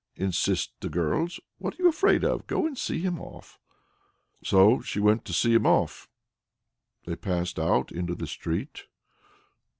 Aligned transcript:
insist 0.15 0.73
the 0.79 0.89
girls. 0.89 1.39
"What 1.59 1.75
are 1.79 1.83
you 1.83 1.87
afraid 1.87 2.23
of? 2.23 2.47
Go 2.47 2.65
and 2.65 2.75
see 2.75 3.01
him 3.01 3.19
off." 3.21 3.59
So 4.43 4.81
she 4.81 4.99
went 4.99 5.25
to 5.25 5.31
see 5.33 5.53
him 5.53 5.67
off. 5.67 6.09
They 7.05 7.15
passed 7.15 7.59
out 7.59 7.91
into 7.91 8.15
the 8.15 8.25
street. 8.25 8.85